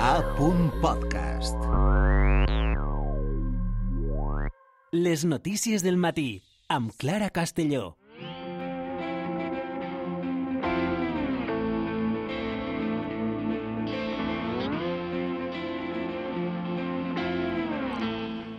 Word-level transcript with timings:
A. 0.00 0.22
Podcast. 0.82 1.56
Les 4.92 5.24
notícies 5.24 5.82
del 5.82 5.96
matí 5.96 6.42
amb 6.68 6.92
Clara 6.96 7.30
Castelló. 7.30 7.96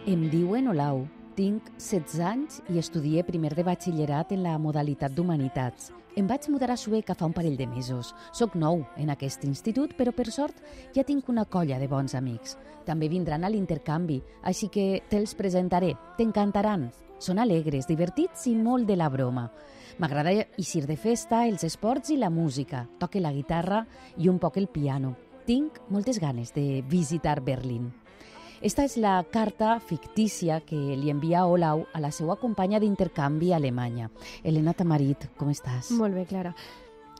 Em 0.07 0.29
diuen 0.31 0.67
Olau, 0.73 1.05
tinc 1.37 1.69
16 1.77 2.19
anys 2.25 2.61
i 2.73 2.79
estudié 2.81 3.21
primer 3.23 3.53
de 3.53 3.63
batxillerat 3.63 4.31
en 4.33 4.41
la 4.41 4.55
modalitat 4.57 5.13
d'Humanitats. 5.13 5.91
Em 6.17 6.25
vaig 6.25 6.47
mudar 6.49 6.71
a 6.73 6.77
Sueca 6.81 7.13
fa 7.13 7.27
un 7.29 7.35
parell 7.35 7.59
de 7.59 7.67
mesos. 7.69 8.09
Soc 8.33 8.55
nou 8.57 8.81
en 8.97 9.11
aquest 9.13 9.45
institut, 9.45 9.93
però 9.93 10.09
per 10.17 10.31
sort 10.33 10.57
ja 10.95 11.05
tinc 11.05 11.29
una 11.29 11.45
colla 11.45 11.77
de 11.77 11.87
bons 11.87 12.15
amics. 12.17 12.55
També 12.87 13.05
vindran 13.11 13.45
a 13.45 13.51
l'intercanvi, 13.53 14.17
així 14.41 14.71
que 14.73 15.03
te'ls 15.11 15.35
presentaré. 15.37 15.93
T'encantaran. 16.17 16.89
Són 17.21 17.37
alegres, 17.37 17.85
divertits 17.85 18.47
i 18.49 18.55
molt 18.57 18.89
de 18.89 18.97
la 18.97 19.11
broma. 19.13 19.45
M'agrada 20.01 20.33
eixir 20.57 20.87
de 20.89 20.97
festa, 20.97 21.45
els 21.45 21.63
esports 21.63 22.09
i 22.09 22.17
la 22.17 22.33
música. 22.33 22.87
Toque 22.97 23.21
la 23.21 23.33
guitarra 23.33 23.85
i 24.17 24.29
un 24.29 24.41
poc 24.41 24.57
el 24.57 24.69
piano. 24.73 25.13
Tinc 25.45 25.83
moltes 25.93 26.17
ganes 26.19 26.49
de 26.53 26.81
visitar 26.89 27.39
Berlín. 27.45 27.91
Esta 28.61 28.83
és 28.87 28.95
la 28.97 29.19
carta 29.29 29.75
fictícia 29.79 30.57
que 30.65 30.77
li 30.97 31.11
envia 31.13 31.45
Olau 31.45 31.83
a 31.93 32.01
la 32.01 32.09
seva 32.09 32.39
companya 32.41 32.79
d'intercanvi 32.81 33.51
a 33.53 33.59
Alemanya. 33.61 34.09
Helena 34.43 34.73
Tamarit, 34.73 35.27
com 35.37 35.51
estàs? 35.53 35.91
Molt 35.93 36.17
bé, 36.17 36.25
Clara. 36.25 36.55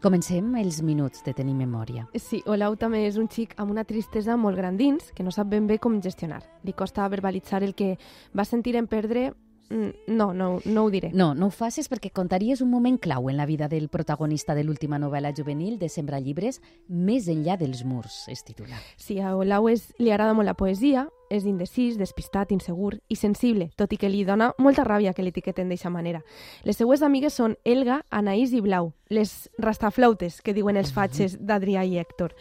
Comencem 0.02 0.50
els 0.58 0.82
minuts 0.82 1.22
de 1.26 1.36
tenir 1.38 1.54
memòria. 1.58 2.08
Sí, 2.18 2.42
Olau 2.50 2.74
també 2.78 3.04
és 3.06 3.22
un 3.22 3.30
xic 3.30 3.54
amb 3.62 3.74
una 3.74 3.86
tristesa 3.86 4.38
molt 4.38 4.58
gran 4.58 4.78
dins 4.78 5.12
que 5.14 5.26
no 5.26 5.34
sap 5.34 5.50
ben 5.54 5.70
bé 5.70 5.78
com 5.78 6.02
gestionar. 6.02 6.42
Li 6.66 6.74
costa 6.74 7.06
verbalitzar 7.10 7.62
el 7.64 7.76
que 7.78 7.96
va 8.34 8.46
sentir 8.46 8.76
en 8.78 8.90
perdre 8.90 9.32
Mm, 9.70 10.16
no, 10.16 10.34
no, 10.34 10.62
no 10.64 10.84
ho 10.84 10.90
diré. 10.90 11.12
No, 11.14 11.34
no 11.36 11.48
ho 11.48 11.52
facis 11.52 11.90
perquè 11.92 12.12
contaries 12.16 12.62
un 12.64 12.70
moment 12.72 12.98
clau 13.04 13.28
en 13.30 13.36
la 13.38 13.46
vida 13.46 13.68
del 13.68 13.90
protagonista 13.92 14.56
de 14.56 14.64
l'última 14.64 15.00
novel·la 15.00 15.34
juvenil 15.36 15.78
de 15.80 15.90
Sembra 15.90 16.22
Llibres, 16.24 16.62
Més 16.88 17.28
enllà 17.28 17.58
dels 17.60 17.84
murs, 17.84 18.24
es 18.32 18.46
titula. 18.48 18.80
Sí, 18.96 19.20
a 19.20 19.36
Olau 19.36 19.68
és, 19.68 19.90
li 20.00 20.12
agrada 20.12 20.36
molt 20.38 20.48
la 20.48 20.56
poesia, 20.56 21.08
és 21.30 21.46
indecis, 21.46 21.98
despistat, 21.98 22.52
insegur 22.52 22.98
i 23.10 23.16
sensible, 23.16 23.70
tot 23.76 23.94
i 23.94 23.98
que 23.98 24.10
li 24.10 24.24
dona 24.26 24.52
molta 24.58 24.86
ràbia 24.88 25.14
que 25.14 25.24
l'etiqueten 25.26 25.68
d'aquesta 25.68 25.90
manera. 25.90 26.22
Les 26.64 26.78
seues 26.78 27.02
amigues 27.02 27.34
són 27.34 27.58
Elga, 27.64 28.02
Anaïs 28.10 28.54
i 28.54 28.62
Blau, 28.62 28.94
les 29.10 29.50
rastaflautes 29.58 30.42
que 30.42 30.54
diuen 30.54 30.78
els 30.78 30.92
fatxes 30.94 31.38
d'Adrià 31.40 31.86
i 31.86 31.98
Héctor. 31.98 32.36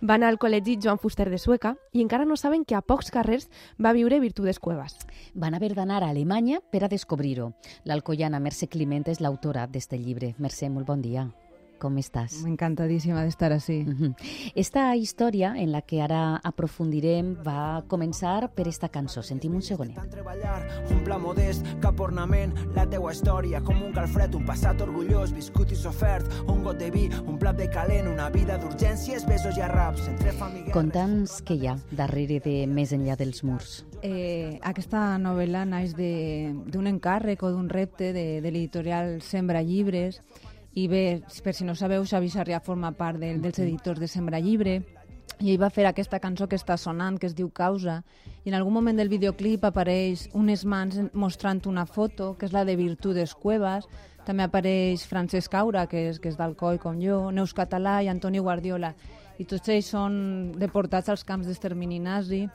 Van 0.00 0.22
al 0.22 0.38
col·legi 0.38 0.78
Joan 0.82 1.00
Fuster 1.02 1.28
de 1.30 1.38
Sueca 1.38 1.76
i 1.92 2.02
encara 2.02 2.24
no 2.24 2.36
saben 2.36 2.64
que 2.64 2.76
a 2.78 2.82
pocs 2.82 3.10
carrers 3.10 3.48
va 3.78 3.92
viure 3.92 4.20
Virtudes 4.20 4.58
Cuevas. 4.58 4.98
Van 5.34 5.54
haver 5.54 5.74
d'anar 5.74 6.02
a 6.02 6.10
Alemanya 6.10 6.60
per 6.72 6.84
a 6.84 6.92
descobrir-ho. 6.92 7.52
L'alcoiana 7.84 8.40
Mercè 8.40 8.68
Climent 8.68 9.08
és 9.08 9.20
l'autora 9.20 9.66
d'este 9.66 9.98
llibre. 9.98 10.34
Mercè, 10.38 10.70
molt 10.70 10.86
bon 10.86 11.02
dia. 11.02 11.28
Com 11.82 11.96
estàs? 11.98 12.36
Encantadíssima 12.46 13.24
d'estar 13.26 13.50
així. 13.52 13.80
Uh 13.82 13.94
-huh. 13.98 14.14
Esta 14.54 14.94
història, 14.94 15.54
en 15.56 15.72
la 15.72 15.80
que 15.82 16.00
ara 16.00 16.36
aprofundirem, 16.44 17.34
va 17.42 17.82
començar 17.88 18.50
per 18.54 18.68
esta 18.68 18.88
cançó. 18.88 19.22
Sentim 19.22 19.54
un 19.54 19.62
segonet. 19.62 19.98
treballar, 20.10 20.62
un 20.90 21.02
pla 21.02 21.18
modest, 21.18 21.66
cap 21.80 21.98
ornament, 21.98 22.52
la 22.74 22.86
teua 22.86 23.12
història, 23.12 23.60
com 23.60 23.82
un 23.82 23.92
calfred, 23.92 24.34
un 24.34 24.44
passat 24.44 24.80
orgullós, 24.80 25.32
viscut 25.32 25.72
i 25.72 25.76
sofert, 25.76 26.26
un 26.46 26.62
got 26.62 26.78
de 26.78 26.90
vi, 26.90 27.08
un 27.26 27.38
plat 27.38 27.56
de 27.56 27.68
calent, 27.68 28.06
una 28.06 28.30
vida 28.30 28.58
d'urgències, 28.58 29.26
besos 29.26 29.56
i 29.56 29.60
arraps, 29.60 30.06
entre 30.08 30.32
famílies... 30.32 30.72
Conta'ns 30.72 31.42
què 31.42 31.54
hi 31.54 31.66
ha 31.66 31.76
darrere 31.90 32.40
de 32.40 32.66
Més 32.66 32.92
enllà 32.92 33.16
dels 33.16 33.42
murs. 33.42 33.84
Eh, 34.02 34.58
aquesta 34.62 35.18
novel·la 35.18 35.64
naix 35.64 35.94
d'un 35.94 36.86
encàrrec 36.86 37.42
o 37.42 37.50
d'un 37.50 37.68
repte 37.68 38.12
de, 38.12 38.40
de 38.40 38.50
l'editorial 38.50 39.20
Sembra 39.20 39.62
Llibres, 39.62 40.22
i 40.74 40.88
bé, 40.88 41.22
per 41.44 41.52
si 41.52 41.66
no 41.68 41.74
sabeu, 41.76 42.04
Xavi 42.08 42.30
Sarrià 42.32 42.60
forma 42.64 42.92
part 42.96 43.20
de, 43.20 43.34
dels 43.42 43.58
editors 43.60 44.00
de 44.00 44.08
Sembra 44.08 44.40
Llibre. 44.40 44.80
I 45.42 45.50
ell 45.52 45.60
va 45.60 45.72
fer 45.74 45.84
aquesta 45.88 46.20
cançó 46.22 46.46
que 46.48 46.56
està 46.56 46.78
sonant, 46.78 47.18
que 47.18 47.26
es 47.28 47.34
diu 47.36 47.50
Causa, 47.50 48.00
i 48.44 48.50
en 48.50 48.56
algun 48.56 48.72
moment 48.72 48.96
del 48.96 49.10
videoclip 49.10 49.64
apareix 49.66 50.28
unes 50.38 50.64
mans 50.64 50.98
mostrant 51.12 51.60
una 51.68 51.84
foto, 51.86 52.32
que 52.38 52.46
és 52.46 52.54
la 52.54 52.64
de 52.64 52.76
Virtudes 52.78 53.34
Cuevas, 53.34 53.88
també 54.24 54.46
apareix 54.46 55.04
Francesc 55.08 55.50
Caura, 55.52 55.84
que 55.90 56.06
és, 56.08 56.20
que 56.22 56.30
és 56.30 56.38
d'Alcoi 56.38 56.78
com 56.80 57.00
jo, 57.02 57.26
Neus 57.34 57.52
Català 57.58 58.00
i 58.02 58.08
Antoni 58.08 58.40
Guardiola, 58.40 58.94
i 59.38 59.44
tots 59.48 59.68
ells 59.72 59.90
són 59.92 60.14
deportats 60.56 61.10
als 61.10 61.26
camps 61.26 61.48
d'extermini 61.50 61.98
nazi, 62.00 62.46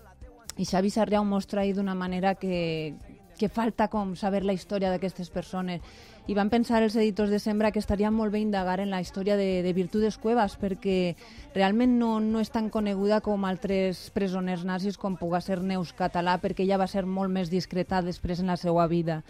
i 0.58 0.66
Xavi 0.66 0.90
Sarrià 0.90 1.22
ho 1.22 1.28
mostra 1.28 1.62
ahir 1.62 1.76
d'una 1.78 1.94
manera 1.94 2.34
que, 2.36 2.96
que 3.38 3.50
falta 3.50 3.88
com 3.94 4.16
saber 4.16 4.44
la 4.46 4.56
història 4.58 4.90
d'aquestes 4.90 5.30
persones 5.30 5.82
i 6.28 6.36
van 6.36 6.50
pensar 6.52 6.82
els 6.84 6.96
editors 7.00 7.32
de 7.32 7.40
Sembra 7.40 7.72
que 7.72 7.80
estaria 7.80 8.12
molt 8.12 8.34
bé 8.34 8.42
indagar 8.44 8.82
en 8.84 8.92
la 8.92 9.00
història 9.00 9.38
de, 9.40 9.64
de 9.64 9.72
Virtudes 9.74 10.18
Cuevas 10.20 10.58
perquè 10.60 11.16
realment 11.56 11.94
no, 12.00 12.18
no 12.20 12.42
és 12.44 12.52
tan 12.52 12.68
coneguda 12.70 13.22
com 13.24 13.48
altres 13.48 14.10
presoners 14.12 14.66
nazis 14.68 15.00
com 15.00 15.16
puga 15.16 15.40
ser 15.42 15.62
Neus 15.64 15.94
Català 15.96 16.36
perquè 16.44 16.66
ella 16.66 16.82
va 16.84 16.90
ser 16.92 17.06
molt 17.08 17.32
més 17.32 17.48
discreta 17.50 18.04
després 18.04 18.44
en 18.44 18.52
la 18.52 18.58
seva 18.60 18.90
vida. 18.92 19.22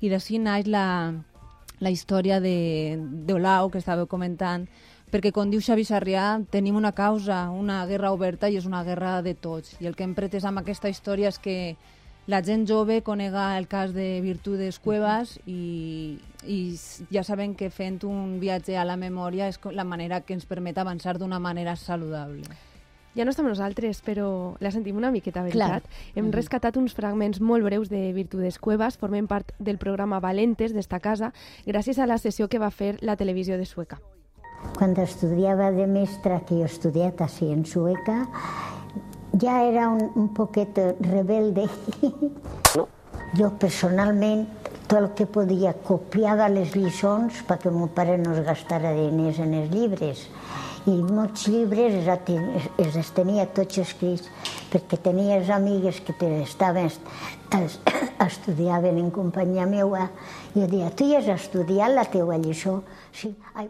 I 0.00 0.08
d'ací 0.08 0.40
naix 0.40 0.70
la, 0.72 1.12
la 1.84 1.92
història 1.92 2.40
d'Olau 2.40 3.68
que 3.68 3.82
estàveu 3.84 4.08
comentant 4.08 4.64
perquè 5.12 5.34
com 5.36 5.52
diu 5.52 5.60
Xavi 5.60 5.84
Sarrià 5.84 6.38
tenim 6.48 6.80
una 6.80 6.94
causa, 6.96 7.50
una 7.52 7.82
guerra 7.88 8.14
oberta 8.16 8.48
i 8.48 8.56
és 8.56 8.64
una 8.64 8.82
guerra 8.88 9.20
de 9.20 9.36
tots. 9.36 9.76
I 9.84 9.88
el 9.88 9.96
que 9.96 10.08
hem 10.08 10.16
pretès 10.16 10.48
amb 10.48 10.64
aquesta 10.64 10.88
història 10.88 11.28
és 11.28 11.40
que 11.40 11.76
la 12.28 12.42
gent 12.44 12.68
jove 12.68 13.00
conega 13.02 13.56
el 13.56 13.66
cas 13.66 13.94
de 13.96 14.20
Virtudes 14.20 14.78
Cuevas 14.78 15.38
i, 15.48 16.20
i 16.44 16.76
ja 17.08 17.24
saben 17.24 17.54
que 17.56 17.70
fent 17.72 18.02
un 18.04 18.36
viatge 18.38 18.76
a 18.76 18.84
la 18.84 18.98
memòria 19.00 19.48
és 19.48 19.56
la 19.72 19.86
manera 19.88 20.20
que 20.20 20.36
ens 20.36 20.44
permet 20.44 20.76
avançar 20.76 21.16
d'una 21.16 21.40
manera 21.40 21.74
saludable. 21.80 22.44
Ja 23.16 23.24
no 23.24 23.32
estem 23.32 23.48
nosaltres, 23.48 24.02
però 24.04 24.28
la 24.60 24.70
sentim 24.70 25.00
una 25.00 25.10
miqueta, 25.10 25.42
veritat? 25.42 25.88
Clar. 25.88 25.96
Hem 26.14 26.26
mm 26.26 26.28
-hmm. 26.28 26.34
rescatat 26.36 26.76
uns 26.76 26.94
fragments 26.94 27.40
molt 27.40 27.64
breus 27.64 27.88
de 27.88 28.12
Virtudes 28.12 28.58
Cuevas, 28.58 28.98
formen 28.98 29.26
part 29.26 29.52
del 29.58 29.78
programa 29.78 30.20
Valentes 30.20 30.74
d'esta 30.74 31.00
casa, 31.00 31.32
gràcies 31.66 31.98
a 31.98 32.06
la 32.06 32.18
sessió 32.18 32.48
que 32.48 32.58
va 32.58 32.70
fer 32.70 32.98
la 33.00 33.16
televisió 33.16 33.56
de 33.56 33.64
Sueca. 33.64 34.00
Quan 34.76 34.94
estudiava 34.98 35.72
de 35.72 35.86
mestra, 35.86 36.40
que 36.40 36.54
jo 36.54 36.62
he 36.62 36.64
estudiat 36.66 37.20
així 37.20 37.50
en 37.52 37.64
Sueca, 37.64 38.26
ya 39.40 39.62
era 39.64 39.88
un, 39.88 40.10
un 40.14 40.28
poquito 40.34 40.94
rebelde. 41.00 41.68
No. 42.76 42.84
Jo 43.36 43.48
personalment 43.60 44.44
tot 44.88 44.98
el 44.98 45.06
que 45.16 45.26
podia 45.28 45.74
copiava 45.84 46.46
les 46.48 46.72
lliçons 46.76 47.42
perquè 47.48 47.72
mon 47.72 47.90
pare 47.92 48.16
no 48.20 48.32
es 48.36 48.40
gastara 48.46 48.94
diners 48.96 49.40
en 49.44 49.52
els 49.58 49.72
llibres 49.72 50.22
i 50.88 50.94
molts 51.02 51.44
llibres 51.50 52.08
els, 52.08 52.68
els 52.80 53.10
tenia 53.16 53.44
tots 53.56 53.82
escrits 53.82 54.30
perquè 54.72 54.98
tenies 55.02 55.50
amigues 55.50 56.00
que 56.04 56.14
estaven 56.42 56.90
estudiaven 58.28 58.98
en 58.98 59.10
companyia 59.10 59.66
meua 59.66 60.08
i 60.54 60.60
jo 60.60 60.66
deia, 60.68 60.90
tu 60.90 61.08
ja 61.08 61.20
has 61.22 61.28
estudiat 61.34 61.94
la 61.94 62.04
teua 62.10 62.38
lliçó? 62.40 62.82
Sí. 63.12 63.34
Ai, 63.54 63.68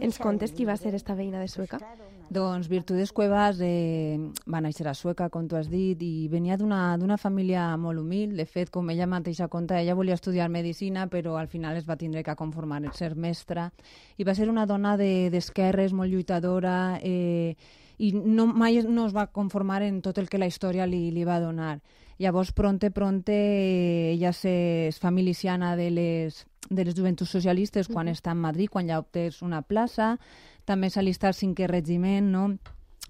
Ens 0.00 0.18
contes 0.18 0.52
qui 0.52 0.66
va 0.68 0.76
ser 0.76 0.94
esta 0.94 1.14
veïna 1.14 1.40
de 1.40 1.48
Sueca? 1.48 1.80
Doncs 2.28 2.66
Virtudes 2.66 3.12
Cuevas 3.14 3.60
eh, 3.62 4.18
va 4.50 4.58
néixer 4.60 4.88
a 4.90 4.94
Sueca, 4.98 5.28
com 5.30 5.46
tu 5.46 5.54
has 5.58 5.68
dit, 5.70 6.00
i 6.02 6.26
venia 6.30 6.56
d'una 6.58 7.18
família 7.22 7.68
molt 7.78 8.02
humil. 8.02 8.34
De 8.36 8.46
fet, 8.50 8.72
com 8.74 8.90
ella 8.90 9.06
mateixa 9.06 9.46
conta, 9.48 9.78
ella 9.78 9.94
volia 9.94 10.18
estudiar 10.18 10.48
medicina, 10.50 11.06
però 11.06 11.36
al 11.38 11.46
final 11.46 11.78
es 11.78 11.86
va 11.86 11.96
tindre 11.96 12.24
que 12.26 12.34
conformar 12.34 12.82
en 12.82 12.92
ser 12.98 13.14
mestra. 13.14 13.70
I 14.18 14.26
va 14.26 14.34
ser 14.34 14.50
una 14.50 14.66
dona 14.66 14.96
d'esquerres, 14.98 15.92
de, 15.92 15.98
molt 16.02 16.10
lluitadora, 16.10 16.98
eh, 17.00 17.54
i 17.98 18.12
no, 18.12 18.46
mai 18.46 18.82
no 18.84 19.06
es 19.06 19.14
va 19.16 19.28
conformar 19.32 19.82
en 19.82 20.02
tot 20.02 20.18
el 20.18 20.28
que 20.28 20.38
la 20.38 20.48
història 20.50 20.86
li, 20.86 21.10
li 21.10 21.24
va 21.24 21.40
donar. 21.40 21.78
Llavors, 22.18 22.52
pronte, 22.52 22.90
pronte, 22.90 23.36
ella 24.12 24.32
se, 24.32 24.88
es 24.88 25.00
fa 25.00 25.10
miliciana 25.10 25.74
de 25.76 25.90
les, 25.90 26.46
de 26.70 26.84
les 26.84 26.96
joventuts 26.96 27.30
socialistes 27.30 27.88
quan 27.92 28.08
està 28.08 28.32
en 28.32 28.40
Madrid, 28.40 28.70
quan 28.72 28.88
ja 28.88 29.00
obtés 29.02 29.42
una 29.44 29.62
plaça, 29.62 30.16
també 30.64 30.90
s'alista 30.90 31.28
el 31.28 31.36
cinquè 31.36 31.68
regiment, 31.70 32.32
no? 32.32 32.46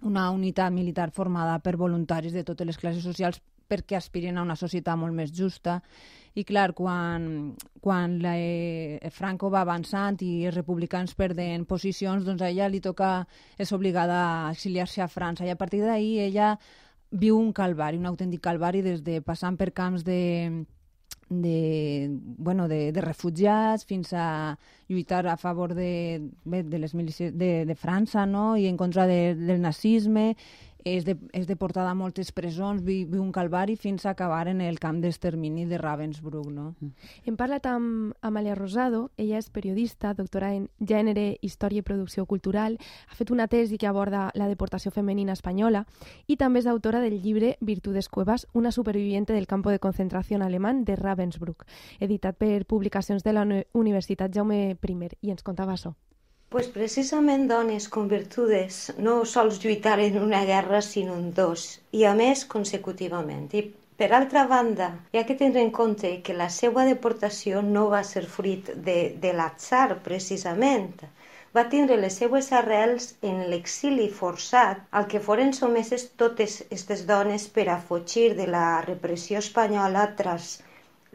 una 0.03 0.31
unitat 0.31 0.75
militar 0.75 1.11
formada 1.11 1.59
per 1.65 1.77
voluntaris 1.81 2.35
de 2.35 2.44
totes 2.44 2.67
les 2.67 2.77
classes 2.77 3.03
socials 3.03 3.41
perquè 3.69 3.97
aspirin 3.99 4.39
a 4.39 4.45
una 4.47 4.57
societat 4.57 4.99
molt 4.99 5.15
més 5.15 5.33
justa. 5.35 5.81
I 6.37 6.45
clar, 6.45 6.75
quan, 6.77 7.55
quan 7.81 8.19
la, 8.21 8.35
eh, 8.37 9.11
Franco 9.11 9.49
va 9.51 9.63
avançant 9.65 10.21
i 10.21 10.45
els 10.45 10.57
republicans 10.57 11.15
perden 11.17 11.65
posicions, 11.65 12.27
doncs 12.27 12.45
a 12.45 12.51
ella 12.53 12.69
li 12.69 12.83
toca, 12.85 13.27
és 13.57 13.73
obligada 13.73 14.19
a 14.25 14.51
exiliar-se 14.53 15.01
a 15.01 15.09
França. 15.09 15.47
I 15.47 15.55
a 15.55 15.57
partir 15.57 15.81
d'ahir 15.81 16.19
ella 16.27 16.55
viu 17.11 17.39
un 17.39 17.53
calvari, 17.57 17.97
un 17.97 18.11
autèntic 18.11 18.43
calvari, 18.45 18.83
des 18.85 19.03
de 19.03 19.23
passant 19.25 19.57
per 19.57 19.73
camps 19.73 20.05
de, 20.05 20.67
de, 21.29 22.09
bueno, 22.39 22.69
de, 22.69 22.93
de 22.93 23.01
refugiats 23.01 23.85
fins 23.85 24.12
a 24.12 24.59
lluitar 24.89 25.27
a 25.27 25.37
favor 25.37 25.75
de, 25.75 26.21
de 26.45 26.79
les 26.79 26.93
de, 26.93 27.65
de 27.67 27.75
França 27.75 28.27
no? 28.27 28.57
i 28.57 28.67
en 28.67 28.77
contra 28.77 29.07
de, 29.07 29.35
del 29.35 29.61
nazisme 29.61 30.37
és, 30.87 31.05
de, 31.05 31.17
és 31.35 31.49
deportada 31.50 31.91
a 31.91 31.99
moltes 31.99 32.31
presons, 32.33 32.85
viu, 32.87 33.09
viu 33.11 33.23
un 33.25 33.33
calvari 33.35 33.75
fins 33.77 34.06
a 34.06 34.12
acabar 34.15 34.47
en 34.47 34.61
el 34.62 34.79
camp 34.79 35.00
d'extermini 35.03 35.67
de 35.67 35.81
Ravensbrück. 35.83 36.47
No? 36.55 36.69
Mm. 36.79 37.11
Hem 37.27 37.37
parlat 37.37 37.67
amb 37.67 38.15
Amalia 38.23 38.55
Rosado, 38.55 39.11
ella 39.19 39.41
és 39.43 39.50
periodista, 39.50 40.15
doctora 40.15 40.53
en 40.55 40.69
Gènere, 40.79 41.27
Història 41.43 41.83
i 41.83 41.87
Producció 41.87 42.27
Cultural, 42.31 42.79
ha 43.11 43.19
fet 43.19 43.35
una 43.35 43.49
tesi 43.50 43.81
que 43.83 43.91
aborda 43.91 44.31
la 44.38 44.47
deportació 44.47 44.94
femenina 44.94 45.35
espanyola 45.35 45.85
i 46.31 46.38
també 46.38 46.62
és 46.62 46.71
autora 46.71 47.03
del 47.03 47.19
llibre 47.21 47.56
Virtudes 47.61 48.09
Cuevas, 48.09 48.47
una 48.55 48.71
superviviente 48.71 49.35
del 49.35 49.50
campo 49.50 49.75
de 49.75 49.83
concentració 49.83 50.38
alemany 50.38 50.85
de 50.87 50.94
Ravensbrück, 50.94 51.67
editat 51.99 52.38
per 52.38 52.65
publicacions 52.65 53.27
de 53.27 53.35
la 53.35 53.47
Universitat 53.75 54.31
Jaume 54.31 54.77
I, 54.77 55.09
i 55.27 55.35
ens 55.35 55.43
contava 55.43 55.75
això 55.75 55.97
pues 56.49 56.69
precisament 56.75 57.49
dones 57.51 57.89
convertudes 57.95 58.77
no 59.07 59.15
sols 59.25 59.59
lluitar 59.63 59.99
en 60.01 60.19
una 60.23 60.45
guerra, 60.51 60.81
sinó 60.83 61.17
en 61.23 61.33
dos, 61.35 61.65
i 61.99 62.05
a 62.11 62.13
més 62.21 62.45
consecutivament. 62.55 63.49
I 63.61 63.63
per 64.01 64.11
altra 64.17 64.45
banda, 64.53 64.87
hi 65.13 65.19
ha 65.19 65.27
que 65.29 65.39
tenir 65.41 65.63
en 65.63 65.73
compte 65.79 66.13
que 66.23 66.37
la 66.41 66.49
seva 66.57 66.85
deportació 66.89 67.63
no 67.67 67.87
va 67.95 68.03
ser 68.05 68.25
fruit 68.37 68.71
de, 68.89 68.97
de 69.25 69.33
l'atzar, 69.39 69.99
precisament. 70.09 70.93
Va 71.57 71.65
tindre 71.73 71.97
les 71.97 72.19
seues 72.21 72.53
arrels 72.61 73.09
en 73.31 73.43
l'exili 73.51 74.07
forçat 74.21 74.83
al 75.01 75.07
que 75.13 75.23
foren 75.29 75.55
someses 75.57 76.05
totes 76.23 76.61
aquestes 76.67 77.07
dones 77.11 77.49
per 77.59 77.67
a 77.73 77.81
fugir 77.91 78.29
de 78.41 78.47
la 78.57 78.67
repressió 78.87 79.41
espanyola 79.43 80.11
tras 80.21 80.51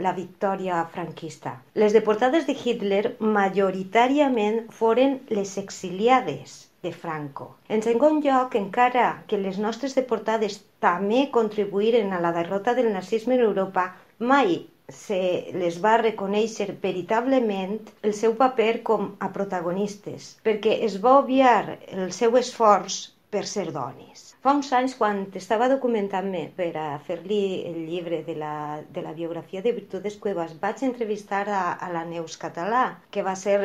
la 0.05 0.13
victòria 0.17 0.81
franquista. 0.95 1.53
Les 1.83 1.93
deportades 1.97 2.47
de 2.49 2.55
Hitler 2.63 3.03
majoritàriament 3.37 4.59
foren 4.81 5.19
les 5.37 5.55
exiliades 5.61 6.57
de 6.83 6.91
Franco. 6.91 7.47
En 7.69 7.83
segon 7.85 8.19
lloc, 8.25 8.57
encara 8.59 9.07
que 9.27 9.39
les 9.45 9.59
nostres 9.65 9.95
deportades 9.97 10.59
també 10.85 11.27
contribuïren 11.37 12.13
a 12.13 12.21
la 12.25 12.33
derrota 12.37 12.73
del 12.77 12.91
nazisme 12.93 13.37
en 13.37 13.45
Europa, 13.47 13.85
mai 14.33 14.55
se 14.91 15.21
les 15.61 15.77
va 15.83 15.93
reconèixer 16.01 16.67
veritablement 16.81 17.77
el 18.09 18.13
seu 18.17 18.35
paper 18.41 18.73
com 18.89 19.07
a 19.19 19.31
protagonistes, 19.37 20.33
perquè 20.47 20.77
es 20.89 20.97
va 21.05 21.17
obviar 21.21 21.77
el 21.87 22.11
seu 22.17 22.37
esforç 22.41 23.01
per 23.31 23.45
ser 23.55 23.71
dones. 23.71 24.30
Fa 24.45 24.55
uns 24.57 24.71
anys, 24.73 24.93
quan 24.97 25.19
estava 25.37 25.67
documentant-me 25.69 26.39
per 26.57 26.71
a 26.83 26.85
fer-li 27.07 27.41
el 27.71 27.75
llibre 27.89 28.23
de 28.29 28.33
la, 28.39 28.53
de 28.95 29.03
la 29.05 29.11
biografia 29.13 29.61
de 29.61 29.73
Virtudes 29.75 30.15
Cuevas, 30.23 30.55
vaig 30.63 30.81
entrevistar 30.87 31.43
a, 31.57 31.59
a 31.77 31.89
la 31.93 32.01
Neus 32.09 32.39
Català, 32.41 32.79
que 33.13 33.21
va 33.27 33.35
ser 33.41 33.59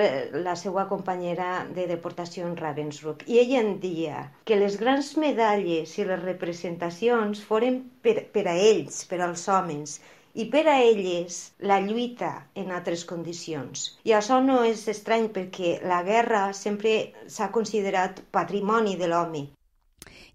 la 0.48 0.52
seva 0.64 0.84
companyera 0.90 1.64
de 1.78 1.88
deportació 1.94 2.44
en 2.44 2.58
Ravensbrück, 2.60 3.24
i 3.24 3.40
ella 3.46 3.64
en 3.64 3.72
dia 3.86 4.26
que 4.44 4.60
les 4.60 4.76
grans 4.84 5.14
medalles 5.24 5.96
i 5.96 6.08
les 6.12 6.22
representacions 6.26 7.40
foren 7.48 7.80
per, 8.04 8.18
per 8.36 8.44
a 8.44 8.60
ells, 8.68 9.00
per 9.08 9.24
als 9.24 9.48
homes, 9.48 9.96
i 10.36 10.50
per 10.52 10.66
a 10.68 10.78
elles 10.84 11.42
la 11.72 11.80
lluita 11.88 12.34
en 12.52 12.76
altres 12.82 13.08
condicions. 13.08 13.94
I 14.04 14.18
això 14.20 14.44
no 14.44 14.60
és 14.68 14.84
estrany 14.92 15.30
perquè 15.40 15.78
la 15.88 16.04
guerra 16.04 16.50
sempre 16.64 16.98
s'ha 17.24 17.54
considerat 17.60 18.26
patrimoni 18.36 19.00
de 19.00 19.14
l'home 19.16 19.48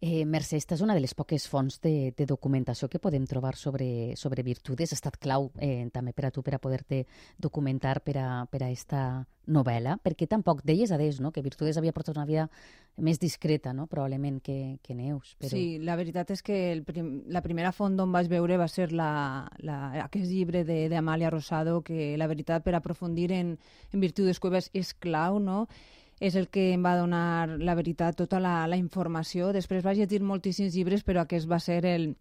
Eh, 0.01 0.25
Mercè, 0.25 0.57
esta 0.57 0.73
és 0.73 0.81
una 0.81 0.95
de 0.97 1.01
les 1.03 1.13
poques 1.13 1.43
fonts 1.45 1.75
de, 1.83 2.09
de 2.17 2.25
documentació 2.25 2.87
que 2.89 2.97
podem 2.97 3.27
trobar 3.29 3.53
sobre, 3.53 4.15
sobre 4.17 4.41
virtudes. 4.41 4.89
Ha 4.89 4.97
estat 4.97 5.19
clau 5.21 5.51
eh, 5.61 5.85
també 5.93 6.09
per 6.17 6.25
a 6.25 6.31
tu 6.33 6.41
per 6.41 6.55
a 6.57 6.59
poder-te 6.63 7.03
documentar 7.37 7.99
per 8.01 8.15
a, 8.17 8.29
per 8.49 8.63
a 8.65 8.71
esta 8.73 9.03
novel·la, 9.45 9.99
perquè 10.01 10.25
tampoc 10.25 10.63
deies 10.65 10.89
adés, 10.89 11.19
no?, 11.21 11.29
que 11.29 11.45
Virtudes 11.45 11.77
havia 11.77 11.93
portat 11.93 12.17
una 12.17 12.25
vida 12.25 12.47
més 12.97 13.21
discreta, 13.21 13.75
no?, 13.77 13.85
probablement 13.85 14.41
que, 14.41 14.79
que 14.81 14.97
Neus. 14.97 15.35
Però... 15.37 15.53
Sí, 15.53 15.77
la 15.85 15.99
veritat 16.01 16.33
és 16.33 16.41
que 16.41 16.57
el 16.71 16.81
prim, 16.87 17.13
la 17.29 17.45
primera 17.45 17.69
font 17.69 17.93
d'on 17.93 18.09
vaig 18.09 18.29
veure 18.31 18.57
va 18.57 18.69
ser 18.73 18.89
la, 18.97 19.45
la, 19.61 19.79
aquest 20.07 20.25
llibre 20.25 20.65
d'Amàlia 20.65 21.29
Rosado, 21.29 21.83
que 21.85 22.15
la 22.17 22.29
veritat 22.31 22.65
per 22.65 22.73
aprofundir 22.77 23.31
en, 23.37 23.57
en 23.93 24.01
Virtudes 24.01 24.41
Cueves 24.41 24.73
és 24.73 24.95
clau, 24.97 25.37
no?, 25.37 25.67
és 26.21 26.35
el 26.37 26.51
que 26.53 26.67
em 26.75 26.83
va 26.85 26.93
donar, 26.99 27.57
la 27.57 27.73
veritat, 27.73 28.15
tota 28.19 28.39
la, 28.39 28.67
la 28.69 28.77
informació. 28.77 29.49
Després 29.55 29.81
vaig 29.83 29.97
llegir 29.97 30.21
moltíssims 30.21 30.75
llibres, 30.77 31.01
però 31.03 31.23
aquest 31.23 31.49
va 31.49 31.57
ser 31.59 31.79
el, 31.89 32.11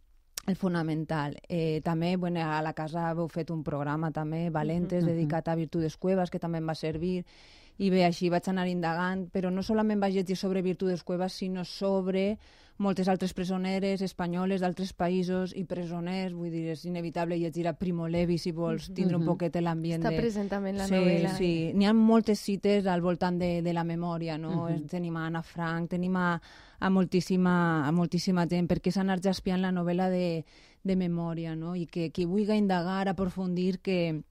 el 0.48 0.56
fonamental. 0.56 1.36
Eh, 1.48 1.82
també 1.84 2.14
bueno, 2.16 2.40
a 2.40 2.62
la 2.64 2.72
casa 2.72 3.10
heu 3.12 3.28
fet 3.28 3.52
un 3.52 3.60
programa 3.62 4.10
també, 4.10 4.48
Valentes, 4.48 5.04
uh 5.04 5.06
-huh. 5.06 5.12
dedicat 5.12 5.48
a 5.48 5.54
Virtudes 5.54 5.98
Cuevas, 5.98 6.30
que 6.30 6.40
també 6.40 6.58
em 6.58 6.68
va 6.68 6.74
servir. 6.74 7.26
I 7.80 7.88
bé, 7.88 8.04
així 8.04 8.28
vaig 8.28 8.44
anar 8.52 8.66
indagant, 8.68 9.28
però 9.32 9.48
no 9.48 9.64
solament 9.64 10.02
vaig 10.02 10.18
llegir 10.18 10.36
sobre 10.36 10.60
Virtudes 10.60 11.02
Cuevas, 11.02 11.32
sinó 11.32 11.64
sobre 11.64 12.34
moltes 12.80 13.08
altres 13.12 13.34
presoneres 13.36 14.00
espanyoles 14.04 14.62
d'altres 14.64 14.92
països 14.96 15.52
i 15.56 15.66
presoners, 15.68 16.32
vull 16.32 16.52
dir, 16.52 16.66
és 16.72 16.86
inevitable 16.88 17.36
llegir 17.40 17.66
a 17.68 17.74
Primo 17.76 18.08
Levi 18.08 18.38
si 18.40 18.52
vols 18.56 18.88
tindre 18.96 19.18
un 19.20 19.26
poquet 19.28 19.58
l'ambient 19.60 20.00
Està 20.00 20.14
de... 20.14 20.20
present 20.20 20.48
també 20.48 20.72
en 20.72 20.80
la 20.80 20.88
sí, 20.88 20.96
novel·la. 20.96 21.34
Sí, 21.36 21.50
eh? 21.68 21.74
n'hi 21.76 21.88
ha 21.88 21.92
moltes 21.96 22.40
cites 22.40 22.88
al 22.88 23.04
voltant 23.04 23.36
de, 23.40 23.50
de 23.64 23.76
la 23.76 23.84
memòria, 23.84 24.38
no? 24.40 24.64
Uh 24.64 24.70
-huh. 24.70 24.88
Tenim 24.88 25.16
a 25.16 25.26
Anna 25.26 25.42
Frank, 25.42 25.90
tenim 25.90 26.16
a, 26.16 26.40
a, 26.78 26.90
moltíssima, 26.90 27.86
a 27.86 27.92
moltíssima 27.92 28.46
gent, 28.48 28.68
perquè 28.68 28.90
s'ha 28.90 29.04
anat 29.04 29.22
jaspiant 29.24 29.60
la 29.60 29.72
novel·la 29.72 30.08
de, 30.08 30.44
de 30.82 30.96
memòria, 30.96 31.54
no? 31.56 31.76
I 31.76 31.86
que 31.86 32.10
qui 32.10 32.24
vulgui 32.24 32.56
indagar, 32.56 33.08
aprofundir, 33.08 33.80
que, 33.80 34.22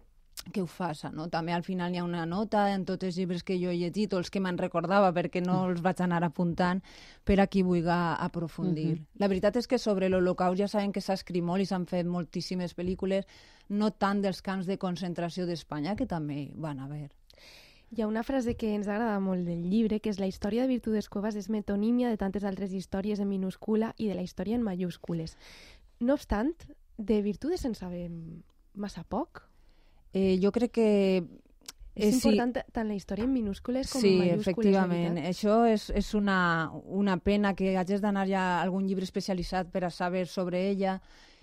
que 0.51 0.61
ho 0.61 0.67
faça. 0.67 1.11
No? 1.11 1.27
També 1.29 1.53
al 1.53 1.63
final 1.63 1.93
hi 1.93 1.99
ha 1.99 2.05
una 2.05 2.25
nota 2.25 2.67
en 2.73 2.85
tots 2.87 3.05
els 3.05 3.17
llibres 3.19 3.43
que 3.45 3.57
jo 3.61 3.69
he 3.71 3.77
llegit, 3.77 4.13
o 4.13 4.21
els 4.21 4.31
que 4.31 4.41
me'n 4.41 4.57
recordava 4.57 5.11
perquè 5.15 5.43
no 5.45 5.61
els 5.69 5.83
vaig 5.85 6.01
anar 6.01 6.23
apuntant, 6.25 6.81
per 7.23 7.39
a 7.39 7.47
qui 7.47 7.63
vulgui 7.63 7.89
aprofundir. 7.89 8.93
Uh 8.93 8.97
-huh. 8.97 9.19
La 9.19 9.27
veritat 9.27 9.55
és 9.57 9.67
que 9.67 9.77
sobre 9.77 10.09
l'Holocaust 10.09 10.59
ja 10.59 10.67
sabem 10.67 10.91
que 10.91 11.01
s'ha 11.01 11.13
escrit 11.13 11.43
molt 11.43 11.61
i 11.61 11.65
s'han 11.65 11.85
fet 11.85 12.05
moltíssimes 12.05 12.75
pel·lícules, 12.75 13.25
no 13.69 13.91
tant 13.91 14.21
dels 14.21 14.41
camps 14.41 14.65
de 14.65 14.77
concentració 14.77 15.45
d'Espanya, 15.45 15.95
que 15.95 16.05
també 16.05 16.51
van 16.55 16.79
haver. 16.79 17.11
Hi 17.91 18.01
ha 18.01 18.07
una 18.07 18.23
frase 18.23 18.55
que 18.55 18.75
ens 18.75 18.87
agrada 18.87 19.19
molt 19.19 19.45
del 19.45 19.69
llibre, 19.69 19.99
que 19.99 20.09
és 20.09 20.19
la 20.19 20.27
història 20.27 20.61
de 20.61 20.67
Virtudes 20.67 21.09
Cuevas 21.09 21.35
és 21.35 21.49
metonímia 21.49 22.09
de 22.09 22.17
tantes 22.17 22.43
altres 22.43 22.71
històries 22.71 23.19
en 23.19 23.27
minúscula 23.27 23.95
i 23.97 24.07
de 24.07 24.15
la 24.15 24.21
història 24.21 24.55
en 24.55 24.61
mayúscules. 24.61 25.37
No 25.99 26.13
obstant, 26.13 26.53
de 26.97 27.21
Virtudes 27.21 27.65
en 27.65 27.73
sabem 27.73 28.43
massa 28.75 29.03
poc 29.03 29.48
eh, 30.13 30.39
jo 30.41 30.51
crec 30.51 30.73
que... 30.79 30.89
És 31.99 32.13
eh, 32.13 32.15
important 32.15 32.55
sí. 32.55 32.63
tant 32.71 32.87
la 32.87 32.95
història 32.95 33.25
en 33.27 33.33
minúscules 33.33 33.89
com 33.91 34.01
sí, 34.01 34.13
en 34.13 34.19
mayúscules. 34.21 34.45
Sí, 34.45 34.51
efectivament. 34.51 35.17
Això 35.27 35.63
és, 35.67 35.89
és 35.89 36.13
una, 36.15 36.71
una 36.85 37.17
pena 37.19 37.55
que 37.57 37.75
hagis 37.77 38.03
d'anar 38.03 38.27
ja 38.29 38.43
a 38.53 38.61
algun 38.61 38.87
llibre 38.87 39.07
especialitzat 39.07 39.73
per 39.73 39.83
a 39.87 39.91
saber 39.91 40.27
sobre 40.27 40.69
ella 40.69 40.99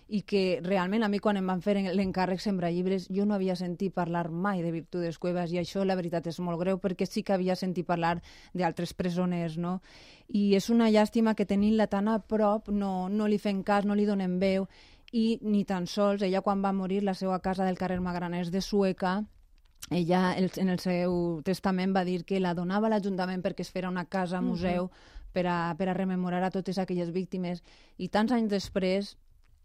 i 0.07 0.23
que 0.23 0.61
realment 0.63 1.03
a 1.03 1.09
mi 1.11 1.19
quan 1.19 1.37
em 1.39 1.49
van 1.51 1.61
fer 1.63 1.75
l'encàrrec 1.83 2.39
sembrar 2.39 2.71
llibres 2.71 3.09
jo 3.11 3.25
no 3.27 3.35
havia 3.35 3.57
sentit 3.59 3.95
parlar 3.95 4.29
mai 4.31 4.63
de 4.63 4.71
Virtudes 4.71 5.19
Cuevas 5.19 5.51
i 5.51 5.59
això 5.59 5.83
la 5.85 5.97
veritat 5.99 6.29
és 6.31 6.39
molt 6.39 6.61
greu 6.63 6.79
perquè 6.79 7.09
sí 7.11 7.25
que 7.27 7.35
havia 7.35 7.57
sentit 7.59 7.87
parlar 7.87 8.21
d'altres 8.55 8.95
presoners 8.95 9.57
no? 9.59 9.81
i 10.29 10.55
és 10.55 10.71
una 10.71 10.93
llàstima 10.95 11.35
que 11.35 11.47
tenint-la 11.47 11.89
tan 11.91 12.07
a 12.09 12.21
prop 12.21 12.71
no, 12.71 13.09
no 13.09 13.27
li 13.27 13.39
fem 13.43 13.65
cas, 13.67 13.85
no 13.85 13.99
li 13.99 14.07
donem 14.07 14.39
veu 14.39 14.69
i 15.13 15.39
ni 15.43 15.65
tan 15.65 15.87
sols 15.87 16.23
ella 16.23 16.43
quan 16.43 16.63
va 16.65 16.73
morir 16.73 17.03
la 17.03 17.15
seva 17.15 17.41
casa 17.41 17.65
del 17.65 17.79
carrer 17.79 18.01
Magraners 18.01 18.51
de 18.51 18.61
Sueca 18.61 19.25
ella 19.91 20.35
el, 20.35 20.51
en 20.57 20.69
el 20.69 20.81
seu 20.83 21.43
testament 21.45 21.95
va 21.95 22.05
dir 22.05 22.25
que 22.25 22.41
la 22.41 22.55
donava 22.55 22.91
l'Ajuntament 22.91 23.43
perquè 23.43 23.63
es 23.63 23.71
fera 23.71 23.89
una 23.89 24.07
casa 24.07 24.41
museu 24.41 24.85
uh 24.85 24.89
-huh. 24.89 25.33
per, 25.33 25.47
a, 25.47 25.75
per 25.79 25.89
a 25.89 25.95
rememorar 25.95 26.43
a 26.43 26.51
totes 26.51 26.79
aquelles 26.79 27.13
víctimes 27.13 27.63
i 27.97 28.09
tants 28.09 28.33
anys 28.33 28.51
després 28.51 29.17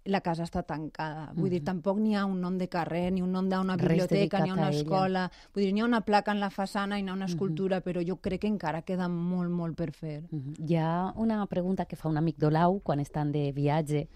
la 0.05 0.21
casa 0.21 0.43
està 0.43 0.63
tancada. 0.65 1.31
Vull 1.36 1.43
uh 1.43 1.48
-huh. 1.48 1.50
dir, 1.50 1.63
tampoc 1.63 2.00
n'hi 2.00 2.15
ha 2.15 2.25
un 2.25 2.41
nom 2.41 2.57
de 2.57 2.67
carrer, 2.67 3.12
ni 3.12 3.21
un 3.21 3.31
nom 3.31 3.48
d'una 3.48 3.77
biblioteca, 3.77 4.43
ni 4.43 4.51
una 4.51 4.69
escola. 4.69 5.31
Vull 5.53 5.63
dir, 5.63 5.74
n'hi 5.74 5.81
ha 5.81 5.86
una 5.86 6.01
placa 6.01 6.31
en 6.31 6.39
la 6.39 6.50
façana 6.50 6.98
i 6.98 7.03
n'hi 7.03 7.10
ha 7.10 7.13
una 7.13 7.25
escultura, 7.25 7.77
uh 7.77 7.81
-huh. 7.81 7.86
però 7.86 8.07
jo 8.07 8.17
crec 8.17 8.41
que 8.41 8.48
encara 8.48 8.81
queda 8.81 9.07
molt, 9.07 9.51
molt 9.51 9.75
per 9.75 9.91
fer. 9.91 10.24
Uh 10.31 10.39
-huh. 10.39 10.69
Hi 10.69 10.75
ha 10.75 11.13
una 11.15 11.45
pregunta 11.45 11.86
que 11.86 11.95
fa 11.95 12.10
un 12.10 12.17
amic 12.17 12.38
d'Olau 12.38 12.79
quan 12.79 13.00
estan 13.00 13.31
de 13.31 13.51
viatge 13.51 14.10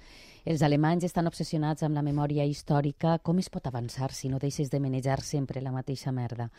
els 0.45 0.61
alemanys 0.61 1.07
estan 1.07 1.25
obsessionats 1.25 1.83
amb 1.83 1.97
la 1.97 2.03
memòria 2.05 2.45
històrica. 2.45 3.17
Com 3.25 3.39
es 3.41 3.49
pot 3.49 3.65
avançar 3.65 4.11
si 4.13 4.29
no 4.29 4.37
deixes 4.37 4.69
de 4.69 4.79
manejar 4.79 5.19
sempre 5.25 5.61
la 5.61 5.73
mateixa 5.73 6.13
merda? 6.13 6.51